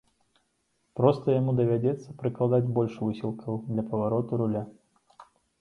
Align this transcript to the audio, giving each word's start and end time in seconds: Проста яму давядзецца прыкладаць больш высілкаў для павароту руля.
Проста 0.99 1.35
яму 1.39 1.51
давядзецца 1.59 2.17
прыкладаць 2.23 2.71
больш 2.79 2.97
высілкаў 3.05 3.63
для 3.71 3.87
павароту 3.93 4.31
руля. 4.45 4.69